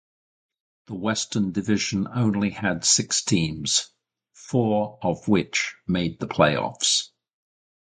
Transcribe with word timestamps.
The 0.87 0.95
Western 0.95 1.51
division 1.51 2.07
only 2.07 2.49
had 2.49 2.83
six 2.85 3.21
teams: 3.23 3.91
four 4.33 4.97
of 5.03 5.27
which 5.27 5.75
made 5.85 6.19
the 6.19 6.25
playoffs. 6.27 7.09